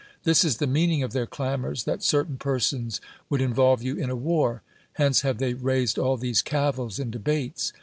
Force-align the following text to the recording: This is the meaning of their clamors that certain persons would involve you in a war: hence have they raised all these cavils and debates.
This 0.23 0.43
is 0.43 0.57
the 0.57 0.65
meaning 0.65 1.03
of 1.03 1.13
their 1.13 1.27
clamors 1.27 1.83
that 1.83 2.01
certain 2.01 2.37
persons 2.37 3.01
would 3.29 3.39
involve 3.39 3.83
you 3.83 3.97
in 3.97 4.09
a 4.09 4.15
war: 4.15 4.63
hence 4.93 5.21
have 5.21 5.37
they 5.37 5.53
raised 5.53 5.99
all 5.99 6.17
these 6.17 6.41
cavils 6.41 6.97
and 6.97 7.11
debates. 7.11 7.71